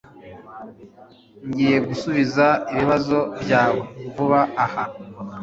Ngiye 1.47 1.77
Gusubiza 1.87 2.45
ibibazo 2.71 3.17
byawe 3.41 3.81
vuba 4.13 4.39
aha 4.65 4.83